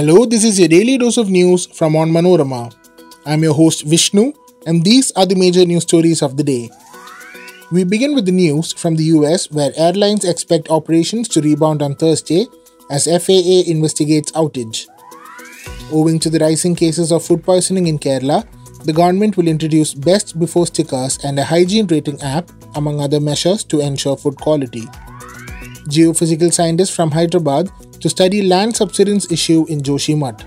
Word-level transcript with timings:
Hello, 0.00 0.24
this 0.24 0.44
is 0.44 0.58
your 0.58 0.66
daily 0.66 0.96
dose 0.96 1.18
of 1.18 1.28
news 1.28 1.66
from 1.66 1.92
Onmanorama. 1.92 2.74
I'm 3.26 3.42
your 3.42 3.52
host 3.52 3.84
Vishnu, 3.84 4.32
and 4.64 4.82
these 4.82 5.10
are 5.10 5.26
the 5.26 5.34
major 5.34 5.66
news 5.66 5.82
stories 5.82 6.22
of 6.22 6.38
the 6.38 6.42
day. 6.42 6.70
We 7.70 7.84
begin 7.84 8.14
with 8.14 8.24
the 8.24 8.32
news 8.32 8.72
from 8.72 8.96
the 8.96 9.04
US, 9.16 9.50
where 9.50 9.72
airlines 9.76 10.24
expect 10.24 10.70
operations 10.70 11.28
to 11.28 11.42
rebound 11.42 11.82
on 11.82 11.96
Thursday 11.96 12.46
as 12.90 13.04
FAA 13.04 13.68
investigates 13.70 14.32
outage. 14.32 14.86
Owing 15.92 16.18
to 16.20 16.30
the 16.30 16.38
rising 16.38 16.74
cases 16.74 17.12
of 17.12 17.22
food 17.22 17.44
poisoning 17.44 17.86
in 17.86 17.98
Kerala, 17.98 18.46
the 18.86 18.94
government 18.94 19.36
will 19.36 19.48
introduce 19.48 19.92
best 19.92 20.40
before 20.40 20.66
stickers 20.66 21.22
and 21.24 21.38
a 21.38 21.44
hygiene 21.44 21.86
rating 21.88 22.22
app, 22.22 22.50
among 22.74 23.02
other 23.02 23.20
measures, 23.20 23.64
to 23.64 23.80
ensure 23.80 24.16
food 24.16 24.40
quality. 24.40 24.86
Geophysical 25.90 26.50
scientists 26.50 26.96
from 26.96 27.10
Hyderabad 27.10 27.70
to 28.00 28.08
study 28.08 28.42
land 28.42 28.76
subsidence 28.76 29.30
issue 29.30 29.66
in 29.68 29.80
Joshimath. 29.80 30.40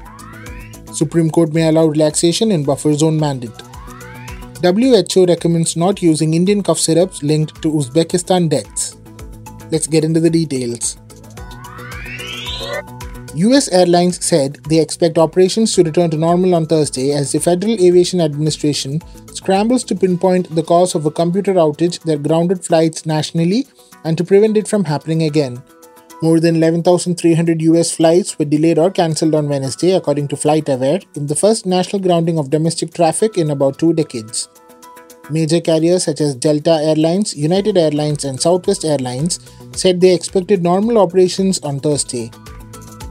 Supreme 0.96 1.30
Court 1.30 1.54
may 1.54 1.68
allow 1.68 1.86
relaxation 1.86 2.52
in 2.52 2.64
buffer 2.64 2.94
zone 2.94 3.20
mandate. 3.20 3.62
WHO 4.62 5.26
recommends 5.26 5.76
not 5.76 6.02
using 6.02 6.34
Indian 6.34 6.64
cough 6.64 6.80
syrups 6.80 7.22
linked 7.22 7.62
to 7.62 7.72
Uzbekistan 7.72 8.50
deaths. 8.50 8.96
Let's 9.72 9.88
get 9.88 10.04
into 10.04 10.20
the 10.20 10.30
details. 10.30 10.98
US 13.36 13.68
Airlines 13.70 14.24
said 14.24 14.58
they 14.70 14.80
expect 14.80 15.18
operations 15.18 15.74
to 15.74 15.84
return 15.84 16.12
to 16.12 16.18
normal 16.18 16.54
on 16.54 16.68
Thursday 16.68 17.12
as 17.14 17.32
the 17.32 17.40
Federal 17.40 17.74
Aviation 17.74 18.22
Administration 18.22 19.02
scrambles 19.34 19.84
to 19.86 19.96
pinpoint 19.96 20.54
the 20.54 20.62
cause 20.62 20.94
of 20.94 21.08
a 21.08 21.12
computer 21.12 21.56
outage 21.56 22.00
that 22.04 22.22
grounded 22.22 22.64
flights 22.64 23.08
nationally 23.08 23.68
and 24.04 24.18
to 24.20 24.24
prevent 24.24 24.56
it 24.56 24.68
from 24.68 24.84
happening 24.84 25.24
again. 25.24 25.62
More 26.24 26.40
than 26.40 26.56
11,300 26.56 27.62
US 27.64 27.92
flights 27.92 28.40
were 28.40 28.46
delayed 28.46 28.80
or 28.80 28.90
cancelled 28.90 29.36
on 29.36 29.50
Wednesday, 29.50 29.92
according 29.92 30.30
to 30.30 30.38
FlightAware, 30.38 31.04
in 31.18 31.28
the 31.28 31.36
first 31.36 31.66
national 31.66 32.02
grounding 32.02 32.40
of 32.40 32.50
domestic 32.50 32.94
traffic 32.94 33.38
in 33.38 33.52
about 33.52 33.78
two 33.78 33.92
decades. 33.92 34.48
Major 35.30 35.60
carriers 35.60 36.06
such 36.06 36.22
as 36.22 36.34
Delta 36.34 36.76
Airlines, 36.82 37.36
United 37.36 37.78
Airlines, 37.78 38.24
and 38.24 38.40
Southwest 38.40 38.86
Airlines 38.86 39.42
said 39.74 40.00
they 40.00 40.14
expected 40.16 40.64
normal 40.64 40.98
operations 40.98 41.60
on 41.60 41.82
Thursday. 41.82 42.32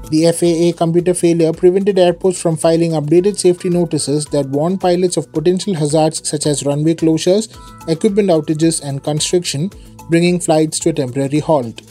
The 0.09 0.33
FAA 0.33 0.75
computer 0.79 1.13
failure 1.13 1.53
prevented 1.53 1.99
airports 1.99 2.41
from 2.41 2.57
filing 2.57 2.93
updated 2.93 3.39
safety 3.39 3.69
notices 3.69 4.25
that 4.37 4.49
warn 4.49 4.79
pilots 4.79 5.19
of 5.19 5.31
potential 5.33 5.75
hazards 5.75 6.27
such 6.27 6.47
as 6.47 6.65
runway 6.65 6.95
closures, 6.95 7.55
equipment 7.91 8.31
outages, 8.31 8.83
and 8.83 9.05
constriction, 9.05 9.71
bringing 10.09 10.41
flights 10.41 10.79
to 10.79 10.89
a 10.89 10.95
temporary 10.95 11.41
halt. 11.41 11.83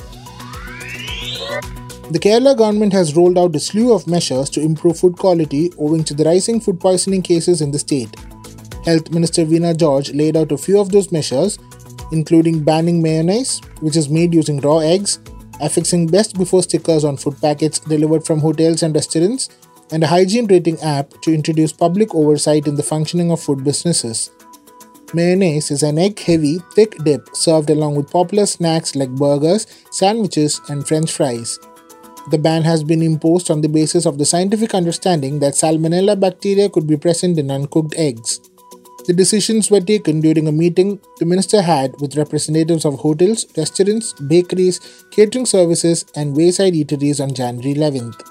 The 2.11 2.19
Kerala 2.19 2.57
government 2.57 2.91
has 2.91 3.15
rolled 3.15 3.37
out 3.37 3.55
a 3.55 3.59
slew 3.61 3.93
of 3.93 4.05
measures 4.05 4.49
to 4.49 4.59
improve 4.59 4.99
food 4.99 5.17
quality 5.17 5.71
owing 5.77 6.03
to 6.03 6.13
the 6.13 6.25
rising 6.25 6.59
food 6.59 6.77
poisoning 6.77 7.21
cases 7.21 7.61
in 7.61 7.71
the 7.71 7.79
state. 7.79 8.13
Health 8.83 9.11
Minister 9.11 9.45
Veena 9.45 9.77
George 9.77 10.11
laid 10.11 10.35
out 10.35 10.51
a 10.51 10.57
few 10.57 10.77
of 10.77 10.91
those 10.91 11.09
measures, 11.13 11.57
including 12.11 12.65
banning 12.65 13.01
mayonnaise, 13.01 13.61
which 13.79 13.95
is 13.95 14.09
made 14.09 14.33
using 14.33 14.59
raw 14.59 14.79
eggs, 14.79 15.19
affixing 15.61 16.05
best 16.05 16.37
before 16.37 16.61
stickers 16.63 17.05
on 17.05 17.15
food 17.15 17.39
packets 17.39 17.79
delivered 17.79 18.25
from 18.25 18.41
hotels 18.41 18.83
and 18.83 18.93
restaurants, 18.93 19.47
and 19.93 20.03
a 20.03 20.07
hygiene 20.07 20.47
rating 20.47 20.81
app 20.81 21.09
to 21.21 21.33
introduce 21.33 21.71
public 21.71 22.13
oversight 22.13 22.67
in 22.67 22.75
the 22.75 22.83
functioning 22.83 23.31
of 23.31 23.39
food 23.39 23.63
businesses. 23.63 24.31
Mayonnaise 25.13 25.71
is 25.71 25.81
an 25.81 25.97
egg 25.97 26.19
heavy, 26.19 26.59
thick 26.73 27.01
dip 27.05 27.33
served 27.33 27.69
along 27.69 27.95
with 27.95 28.11
popular 28.11 28.45
snacks 28.45 28.97
like 28.97 29.09
burgers, 29.11 29.65
sandwiches, 29.91 30.59
and 30.67 30.85
french 30.85 31.09
fries. 31.13 31.57
The 32.29 32.37
ban 32.37 32.61
has 32.63 32.83
been 32.83 33.01
imposed 33.01 33.49
on 33.49 33.61
the 33.61 33.69
basis 33.69 34.05
of 34.05 34.19
the 34.19 34.25
scientific 34.25 34.75
understanding 34.75 35.39
that 35.39 35.55
salmonella 35.55 36.19
bacteria 36.19 36.69
could 36.69 36.85
be 36.85 36.95
present 36.95 37.39
in 37.39 37.49
uncooked 37.49 37.95
eggs. 37.97 38.39
The 39.07 39.13
decisions 39.13 39.71
were 39.71 39.81
taken 39.81 40.21
during 40.21 40.47
a 40.47 40.51
meeting 40.51 40.99
the 41.17 41.25
minister 41.25 41.63
had 41.63 41.99
with 41.99 42.15
representatives 42.15 42.85
of 42.85 42.99
hotels, 42.99 43.47
restaurants, 43.57 44.13
bakeries, 44.13 44.79
catering 45.09 45.47
services, 45.47 46.05
and 46.15 46.35
wayside 46.35 46.73
eateries 46.73 47.19
on 47.19 47.33
January 47.33 47.73
11th. 47.73 48.21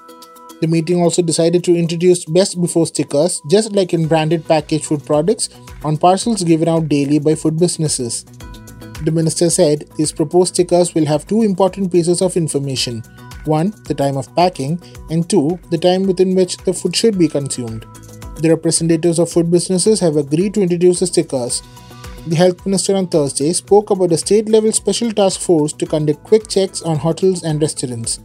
The 0.60 0.68
meeting 0.68 1.02
also 1.02 1.22
decided 1.22 1.64
to 1.64 1.74
introduce 1.76 2.24
best 2.24 2.60
before 2.60 2.86
stickers, 2.86 3.42
just 3.50 3.72
like 3.72 3.92
in 3.92 4.06
branded 4.06 4.46
packaged 4.46 4.84
food 4.84 5.04
products, 5.04 5.48
on 5.82 5.96
parcels 5.96 6.44
given 6.44 6.68
out 6.68 6.88
daily 6.88 7.18
by 7.18 7.34
food 7.34 7.58
businesses. 7.58 8.24
The 9.02 9.10
minister 9.10 9.50
said 9.50 9.88
these 9.96 10.12
proposed 10.12 10.54
stickers 10.54 10.94
will 10.94 11.06
have 11.06 11.26
two 11.26 11.42
important 11.42 11.90
pieces 11.90 12.22
of 12.22 12.36
information 12.36 13.02
1. 13.46 13.74
The 13.84 13.94
time 13.94 14.16
of 14.16 14.34
packing, 14.34 14.80
and 15.10 15.28
2. 15.28 15.58
The 15.70 15.78
time 15.78 16.06
within 16.06 16.34
which 16.34 16.56
the 16.58 16.72
food 16.72 16.94
should 16.94 17.18
be 17.18 17.28
consumed. 17.28 17.86
The 18.40 18.48
representatives 18.48 19.18
of 19.18 19.30
food 19.30 19.50
businesses 19.50 20.00
have 20.00 20.16
agreed 20.16 20.54
to 20.54 20.62
introduce 20.62 21.00
the 21.00 21.06
stickers. 21.06 21.62
The 22.26 22.36
health 22.36 22.64
minister 22.66 22.96
on 22.96 23.06
Thursday 23.08 23.52
spoke 23.52 23.90
about 23.90 24.12
a 24.12 24.18
state 24.18 24.48
level 24.48 24.72
special 24.72 25.10
task 25.10 25.40
force 25.40 25.72
to 25.74 25.86
conduct 25.86 26.22
quick 26.24 26.48
checks 26.48 26.82
on 26.82 26.96
hotels 26.96 27.42
and 27.42 27.60
restaurants. 27.60 28.20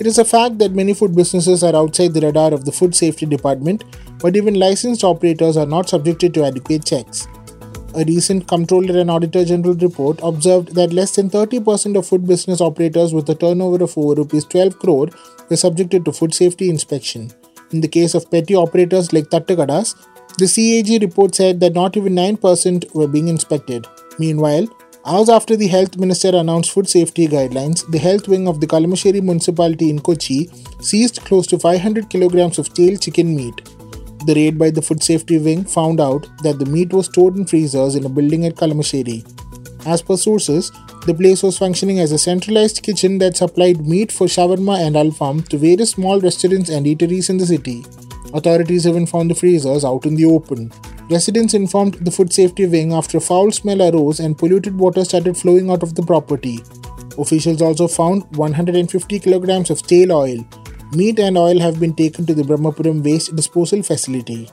It 0.00 0.06
is 0.06 0.18
a 0.18 0.24
fact 0.24 0.58
that 0.58 0.72
many 0.72 0.94
food 0.94 1.16
businesses 1.16 1.64
are 1.64 1.74
outside 1.74 2.14
the 2.14 2.20
radar 2.20 2.54
of 2.54 2.64
the 2.64 2.70
food 2.70 2.94
safety 2.94 3.26
department, 3.26 3.84
but 4.20 4.36
even 4.36 4.54
licensed 4.54 5.02
operators 5.02 5.56
are 5.56 5.66
not 5.66 5.88
subjected 5.88 6.32
to 6.34 6.44
adequate 6.44 6.84
checks. 6.84 7.26
A 7.94 8.04
recent 8.04 8.46
Comptroller 8.46 9.00
and 9.00 9.10
Auditor 9.10 9.46
General 9.46 9.74
report 9.74 10.20
observed 10.22 10.74
that 10.74 10.92
less 10.92 11.16
than 11.16 11.30
30% 11.30 11.96
of 11.96 12.06
food 12.06 12.26
business 12.26 12.60
operators 12.60 13.14
with 13.14 13.28
a 13.30 13.34
turnover 13.34 13.82
of 13.82 13.96
over 13.96 14.22
Rs 14.22 14.44
12 14.44 14.78
crore 14.78 15.08
were 15.48 15.56
subjected 15.56 16.04
to 16.04 16.12
food 16.12 16.34
safety 16.34 16.68
inspection. 16.68 17.30
In 17.72 17.80
the 17.80 17.88
case 17.88 18.14
of 18.14 18.30
petty 18.30 18.54
operators 18.54 19.12
like 19.14 19.30
Tattakadas, 19.30 19.94
the 20.36 20.46
CAG 20.46 21.02
report 21.02 21.34
said 21.34 21.60
that 21.60 21.74
not 21.74 21.96
even 21.96 22.14
9% 22.14 22.94
were 22.94 23.08
being 23.08 23.28
inspected. 23.28 23.86
Meanwhile, 24.18 24.68
hours 25.06 25.30
after 25.30 25.56
the 25.56 25.66
health 25.66 25.96
minister 25.96 26.36
announced 26.36 26.70
food 26.72 26.88
safety 26.88 27.26
guidelines, 27.26 27.90
the 27.90 27.98
health 27.98 28.28
wing 28.28 28.46
of 28.46 28.60
the 28.60 28.66
Kalamassery 28.66 29.22
municipality 29.22 29.88
in 29.88 29.98
Kochi 29.98 30.50
seized 30.80 31.22
close 31.22 31.46
to 31.46 31.58
500 31.58 32.10
kilograms 32.10 32.58
of 32.58 32.66
stale 32.66 32.98
chicken 32.98 33.34
meat. 33.34 33.77
The 34.26 34.34
raid 34.34 34.58
by 34.58 34.70
the 34.70 34.82
Food 34.82 35.02
Safety 35.02 35.38
Wing 35.38 35.64
found 35.64 36.00
out 36.00 36.26
that 36.42 36.58
the 36.58 36.66
meat 36.66 36.92
was 36.92 37.06
stored 37.06 37.36
in 37.36 37.46
freezers 37.46 37.94
in 37.94 38.04
a 38.04 38.08
building 38.08 38.44
at 38.46 38.56
Kalamassery. 38.56 39.24
As 39.86 40.02
per 40.02 40.16
sources, 40.16 40.70
the 41.06 41.14
place 41.14 41.42
was 41.42 41.56
functioning 41.56 42.00
as 42.00 42.12
a 42.12 42.18
centralized 42.18 42.82
kitchen 42.82 43.18
that 43.18 43.36
supplied 43.36 43.86
meat 43.86 44.12
for 44.12 44.26
shawarma 44.26 44.78
and 44.86 44.96
alfam 44.96 45.46
to 45.48 45.56
various 45.56 45.92
small 45.92 46.20
restaurants 46.20 46.68
and 46.68 46.84
eateries 46.84 47.30
in 47.30 47.38
the 47.38 47.46
city. 47.46 47.84
Authorities 48.34 48.86
even 48.86 49.06
found 49.06 49.30
the 49.30 49.34
freezers 49.34 49.84
out 49.84 50.04
in 50.04 50.16
the 50.16 50.26
open. 50.26 50.70
Residents 51.08 51.54
informed 51.54 51.94
the 51.94 52.10
food 52.10 52.30
safety 52.30 52.66
wing 52.66 52.92
after 52.92 53.16
a 53.16 53.20
foul 53.22 53.50
smell 53.50 53.80
arose 53.80 54.20
and 54.20 54.36
polluted 54.36 54.78
water 54.78 55.04
started 55.04 55.38
flowing 55.38 55.70
out 55.70 55.82
of 55.82 55.94
the 55.94 56.02
property. 56.02 56.60
Officials 57.16 57.62
also 57.62 57.88
found 57.88 58.24
150 58.36 59.18
kilograms 59.20 59.70
of 59.70 59.78
stale 59.78 60.12
oil, 60.12 60.44
Meat 60.94 61.18
and 61.18 61.36
oil 61.36 61.60
have 61.60 61.78
been 61.78 61.92
taken 61.92 62.24
to 62.24 62.32
the 62.32 62.42
Brahmapuram 62.42 63.04
waste 63.04 63.36
disposal 63.36 63.82
facility. 63.82 64.48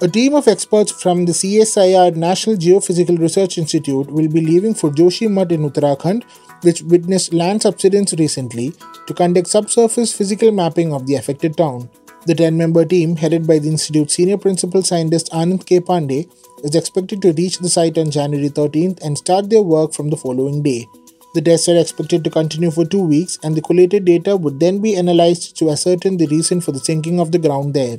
A 0.00 0.06
team 0.06 0.34
of 0.34 0.46
experts 0.46 0.92
from 0.92 1.26
the 1.26 1.32
CSIR 1.32 2.14
National 2.14 2.56
Geophysical 2.56 3.18
Research 3.18 3.58
Institute 3.58 4.06
will 4.06 4.28
be 4.28 4.40
leaving 4.40 4.72
for 4.72 4.90
Joshimath 4.90 5.50
in 5.50 5.68
Uttarakhand, 5.68 6.22
which 6.62 6.82
witnessed 6.82 7.34
land 7.34 7.62
subsidence 7.62 8.14
recently, 8.14 8.72
to 9.08 9.14
conduct 9.14 9.48
subsurface 9.48 10.12
physical 10.12 10.52
mapping 10.52 10.92
of 10.92 11.08
the 11.08 11.16
affected 11.16 11.56
town. 11.56 11.90
The 12.26 12.34
10 12.36 12.56
member 12.56 12.84
team, 12.84 13.16
headed 13.16 13.48
by 13.48 13.58
the 13.58 13.68
Institute's 13.68 14.14
senior 14.14 14.38
principal 14.38 14.84
scientist 14.84 15.28
Anand 15.32 15.66
K. 15.66 15.80
Pandey, 15.80 16.30
is 16.62 16.76
expected 16.76 17.20
to 17.22 17.32
reach 17.32 17.58
the 17.58 17.68
site 17.68 17.98
on 17.98 18.12
January 18.12 18.48
13th 18.48 19.00
and 19.02 19.18
start 19.18 19.50
their 19.50 19.62
work 19.62 19.92
from 19.92 20.10
the 20.10 20.16
following 20.16 20.62
day. 20.62 20.86
The 21.32 21.40
tests 21.40 21.68
are 21.68 21.76
expected 21.76 22.24
to 22.24 22.30
continue 22.30 22.72
for 22.72 22.84
two 22.84 23.02
weeks, 23.06 23.38
and 23.44 23.54
the 23.54 23.62
collated 23.62 24.04
data 24.04 24.36
would 24.36 24.58
then 24.58 24.80
be 24.80 24.96
analyzed 24.96 25.56
to 25.58 25.70
ascertain 25.70 26.16
the 26.16 26.26
reason 26.26 26.60
for 26.60 26.72
the 26.72 26.80
sinking 26.80 27.20
of 27.20 27.30
the 27.30 27.38
ground 27.38 27.72
there. 27.72 27.98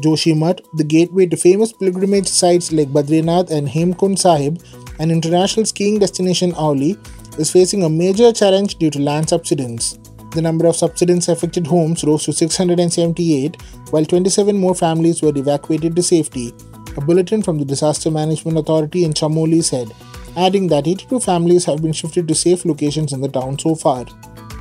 Joshimath, 0.00 0.60
the 0.74 0.82
gateway 0.82 1.26
to 1.26 1.36
famous 1.36 1.72
pilgrimage 1.72 2.26
sites 2.26 2.72
like 2.72 2.88
Badrinath 2.88 3.50
and 3.50 3.68
Hemkund 3.68 4.18
Sahib, 4.18 4.60
an 4.98 5.12
international 5.12 5.64
skiing 5.64 6.00
destination 6.00 6.52
Auli, 6.52 6.98
is 7.38 7.52
facing 7.52 7.84
a 7.84 7.88
major 7.88 8.32
challenge 8.32 8.76
due 8.76 8.90
to 8.90 8.98
land 8.98 9.28
subsidence. 9.28 9.98
The 10.32 10.42
number 10.42 10.66
of 10.66 10.74
subsidence 10.74 11.28
affected 11.28 11.66
homes 11.66 12.02
rose 12.02 12.24
to 12.24 12.32
678, 12.32 13.62
while 13.90 14.04
27 14.04 14.56
more 14.58 14.74
families 14.74 15.22
were 15.22 15.36
evacuated 15.36 15.94
to 15.94 16.02
safety. 16.02 16.52
A 16.96 17.00
bulletin 17.00 17.42
from 17.42 17.58
the 17.58 17.64
Disaster 17.64 18.10
Management 18.10 18.58
Authority 18.58 19.04
in 19.04 19.12
Chamoli 19.12 19.62
said 19.62 19.92
adding 20.36 20.68
that 20.68 20.86
82 20.86 21.20
families 21.20 21.64
have 21.66 21.82
been 21.82 21.92
shifted 21.92 22.28
to 22.28 22.34
safe 22.34 22.64
locations 22.64 23.12
in 23.12 23.20
the 23.20 23.28
town 23.28 23.58
so 23.58 23.74
far. 23.74 24.04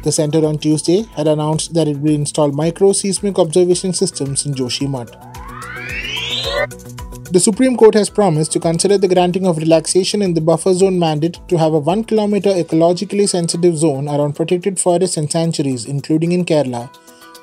The 0.03 0.12
center 0.12 0.45
on 0.45 0.57
Tuesday 0.57 1.03
had 1.15 1.27
announced 1.27 1.73
that 1.75 1.88
it 1.88 1.97
will 2.00 2.13
install 2.13 2.51
micro 2.51 2.91
seismic 2.91 3.38
observation 3.38 3.94
systems 3.94 4.45
in 4.45 4.53
Joshimath. 4.53 5.12
The 7.31 7.39
Supreme 7.39 7.77
Court 7.77 7.94
has 7.94 8.09
promised 8.09 8.51
to 8.51 8.59
consider 8.59 8.97
the 8.97 9.07
granting 9.07 9.47
of 9.47 9.57
relaxation 9.57 10.21
in 10.21 10.33
the 10.33 10.41
buffer 10.41 10.73
zone 10.73 11.00
mandate 11.00 11.39
to 11.47 11.57
have 11.57 11.73
a 11.73 11.79
1 11.79 12.03
km 12.03 12.41
ecologically 12.41 13.29
sensitive 13.29 13.77
zone 13.77 14.09
around 14.09 14.35
protected 14.35 14.79
forests 14.79 15.15
and 15.15 15.31
sanctuaries, 15.31 15.85
including 15.85 16.33
in 16.33 16.44
Kerala. 16.44 16.89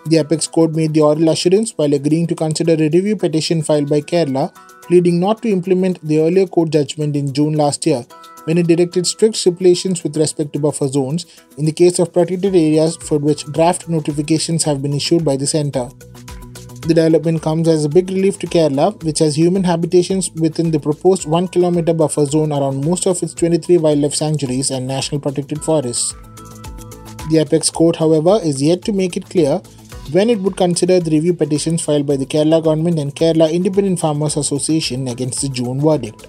The 0.06 0.18
apex 0.18 0.46
court 0.46 0.72
made 0.72 0.94
the 0.94 1.02
oral 1.02 1.28
assurance 1.28 1.72
while 1.76 1.92
agreeing 1.92 2.26
to 2.28 2.34
consider 2.34 2.72
a 2.72 2.88
review 2.88 3.16
petition 3.16 3.62
filed 3.62 3.90
by 3.90 4.00
Kerala, 4.00 4.54
pleading 4.82 5.20
not 5.20 5.42
to 5.42 5.50
implement 5.50 6.00
the 6.02 6.20
earlier 6.20 6.46
court 6.46 6.70
judgment 6.70 7.14
in 7.14 7.32
June 7.32 7.54
last 7.54 7.84
year, 7.84 8.06
when 8.44 8.56
it 8.56 8.66
directed 8.66 9.06
strict 9.06 9.36
stipulations 9.36 10.02
with 10.02 10.16
respect 10.16 10.54
to 10.54 10.58
buffer 10.58 10.88
zones 10.88 11.26
in 11.58 11.66
the 11.66 11.72
case 11.72 11.98
of 11.98 12.12
protected 12.12 12.54
areas 12.54 12.96
for 12.96 13.18
which 13.18 13.44
draft 13.52 13.88
notifications 13.88 14.64
have 14.64 14.80
been 14.80 14.94
issued 14.94 15.24
by 15.24 15.36
the 15.36 15.46
centre. 15.46 15.88
The 16.86 16.94
development 16.94 17.42
comes 17.42 17.68
as 17.68 17.84
a 17.84 17.88
big 17.88 18.08
relief 18.08 18.38
to 18.38 18.46
Kerala, 18.46 19.02
which 19.04 19.18
has 19.18 19.36
human 19.36 19.64
habitations 19.64 20.30
within 20.30 20.70
the 20.70 20.80
proposed 20.80 21.26
1 21.28 21.48
km 21.48 21.94
buffer 21.94 22.24
zone 22.24 22.50
around 22.50 22.82
most 22.82 23.06
of 23.06 23.22
its 23.22 23.34
23 23.34 23.76
wildlife 23.76 24.14
sanctuaries 24.14 24.70
and 24.70 24.86
national 24.86 25.20
protected 25.20 25.62
forests. 25.62 26.14
The 27.30 27.40
apex 27.40 27.68
court, 27.68 27.96
however, 27.96 28.40
is 28.42 28.62
yet 28.62 28.82
to 28.86 28.92
make 28.92 29.18
it 29.18 29.28
clear 29.28 29.60
when 30.10 30.30
it 30.30 30.40
would 30.40 30.56
consider 30.56 31.00
the 31.00 31.10
review 31.10 31.34
petitions 31.34 31.82
filed 31.82 32.06
by 32.06 32.16
the 32.16 32.26
Kerala 32.26 32.62
government 32.62 32.98
and 32.98 33.14
Kerala 33.14 33.52
Independent 33.52 34.00
Farmers 34.00 34.36
Association 34.36 35.08
against 35.08 35.42
the 35.42 35.48
June 35.48 35.80
verdict. 35.80 36.26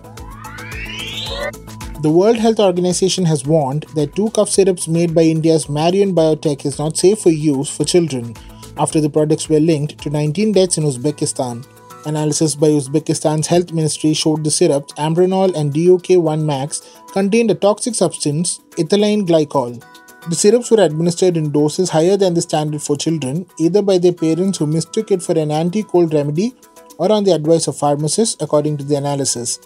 The 2.01 2.09
World 2.09 2.37
Health 2.37 2.59
Organization 2.59 3.25
has 3.25 3.45
warned 3.45 3.83
that 3.95 4.15
two 4.15 4.29
cough 4.29 4.49
syrups 4.49 4.87
made 4.87 5.13
by 5.13 5.23
India's 5.23 5.67
Marion 5.67 6.15
Biotech 6.15 6.65
is 6.65 6.79
not 6.79 6.97
safe 6.97 7.19
for 7.19 7.29
use 7.29 7.69
for 7.69 7.83
children 7.83 8.35
after 8.77 9.01
the 9.01 9.09
products 9.09 9.49
were 9.49 9.59
linked 9.59 9.97
to 10.03 10.09
19 10.09 10.53
deaths 10.53 10.77
in 10.77 10.85
Uzbekistan. 10.85 11.65
Analysis 12.05 12.55
by 12.55 12.67
Uzbekistan's 12.67 13.47
health 13.47 13.73
ministry 13.73 14.13
showed 14.13 14.45
the 14.45 14.51
syrups 14.51 14.93
Ambronol 14.93 15.53
and 15.55 15.73
DOK1 15.73 16.41
Max 16.41 16.81
contained 17.11 17.51
a 17.51 17.55
toxic 17.55 17.93
substance, 17.95 18.61
ethylene 18.77 19.27
glycol. 19.27 19.83
The 20.27 20.35
syrups 20.35 20.69
were 20.69 20.83
administered 20.83 21.37
in 21.37 21.51
doses 21.51 21.89
higher 21.89 22.17
than 22.17 22.33
the 22.33 22.41
standard 22.41 22.81
for 22.81 22.97
children, 22.97 23.45
either 23.57 23.81
by 23.81 23.97
their 23.97 24.13
parents 24.13 24.57
who 24.57 24.67
mistook 24.67 25.11
it 25.11 25.23
for 25.23 25.37
an 25.37 25.49
anti 25.49 25.81
cold 25.83 26.13
remedy 26.13 26.53
or 26.97 27.11
on 27.11 27.23
the 27.23 27.31
advice 27.31 27.67
of 27.67 27.77
pharmacists, 27.77 28.35
according 28.41 28.77
to 28.77 28.83
the 28.83 28.95
analysis. 28.95 29.59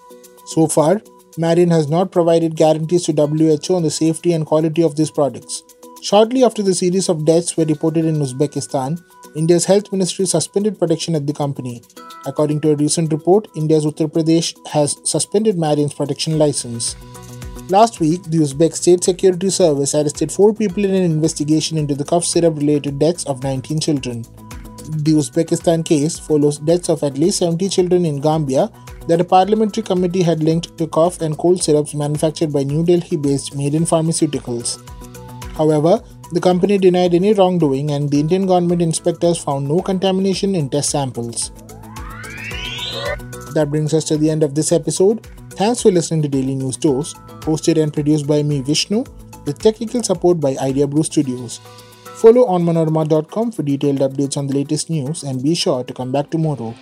So 0.46 0.68
far, 0.68 1.02
Marion 1.38 1.72
has 1.72 1.90
not 1.90 2.12
provided 2.12 2.56
guarantees 2.56 3.06
to 3.06 3.14
WHO 3.14 3.76
on 3.76 3.84
the 3.84 3.90
safety 3.90 4.34
and 4.34 4.46
quality 4.46 4.84
of 4.84 4.96
these 4.96 5.10
products. 5.10 5.64
Shortly 6.04 6.44
after 6.44 6.62
the 6.62 6.76
series 6.76 7.10
of 7.10 7.26
deaths 7.26 7.58
were 7.58 7.66
reported 7.66 8.06
in 8.06 8.18
Uzbekistan, 8.18 9.02
India's 9.36 9.66
health 9.66 9.92
ministry 9.92 10.26
suspended 10.28 10.78
protection 10.78 11.16
at 11.16 11.26
the 11.26 11.34
company. 11.34 11.82
According 12.26 12.62
to 12.62 12.72
a 12.72 12.76
recent 12.76 13.12
report, 13.12 13.48
India's 13.56 13.86
Uttar 13.86 14.12
Pradesh 14.12 14.56
has 14.68 15.00
suspended 15.04 15.58
Marion's 15.58 15.94
protection 15.94 16.38
license. 16.38 16.96
Last 17.69 18.01
week, 18.01 18.24
the 18.24 18.39
Uzbek 18.39 18.74
State 18.74 19.06
Security 19.06 19.50
Service 19.50 19.95
arrested 19.95 20.33
four 20.33 20.54
people 20.54 20.83
in 20.83 20.94
an 20.94 21.04
investigation 21.04 21.77
into 21.77 21.95
the 21.95 22.04
cough 22.04 22.25
syrup 22.25 22.57
related 22.57 23.00
deaths 23.00 23.24
of 23.25 23.42
19 23.42 23.80
children. 23.80 24.24
The 24.98 25.13
Uzbekistan 25.13 25.86
case 25.86 26.19
follows 26.19 26.57
deaths 26.60 26.89
of 26.89 27.04
at 27.04 27.18
least 27.18 27.39
70 27.39 27.69
children 27.69 28.06
in 28.06 28.19
Gambia 28.19 28.69
that 29.07 29.21
a 29.21 29.24
parliamentary 29.24 29.81
committee 29.81 30.24
had 30.24 30.44
linked 30.44 30.77
to 30.77 30.88
cough 30.88 31.21
and 31.21 31.38
cold 31.38 31.63
syrups 31.63 31.94
manufactured 31.94 32.51
by 32.51 32.63
New 32.63 32.83
Delhi 32.83 33.15
based 33.15 33.56
Maiden 33.56 33.86
Pharmaceuticals. 33.86 34.77
However, 35.56 36.04
the 36.33 36.42
company 36.42 36.77
denied 36.77 37.13
any 37.13 37.33
wrongdoing 37.33 37.92
and 37.92 38.12
the 38.12 38.19
Indian 38.19 38.45
government 38.45 38.81
inspectors 38.81 39.38
found 39.38 39.69
no 39.69 39.80
contamination 39.80 40.54
in 40.54 40.69
test 40.69 40.89
samples. 40.89 41.51
That 43.54 43.68
brings 43.69 43.94
us 43.94 44.04
to 44.06 44.18
the 44.18 44.30
end 44.30 44.44
of 44.44 44.54
this 44.54 44.74
episode. 44.74 45.25
Thanks 45.56 45.84
for 45.84 45.92
listening 45.92 46.24
to 46.24 46.28
Daily 46.28 46.56
News 46.56 46.78
Dose 46.78 47.14
hosted 47.46 47.82
and 47.82 47.94
produced 47.94 48.26
by 48.26 48.42
me, 48.42 48.62
Vishnu, 48.62 49.04
with 49.46 49.60
technical 49.60 50.02
support 50.02 50.40
by 50.40 50.56
Idea 50.58 50.88
Brew 50.88 51.04
Studios. 51.04 51.60
Follow 52.16 52.48
onmanorama.com 52.48 53.52
for 53.52 53.62
detailed 53.62 54.00
updates 54.00 54.36
on 54.36 54.48
the 54.48 54.56
latest 54.56 54.90
news 54.90 55.22
and 55.24 55.44
be 55.44 55.54
sure 55.54 55.84
to 55.84 55.94
come 55.94 56.12
back 56.12 56.32
tomorrow. 56.32 56.74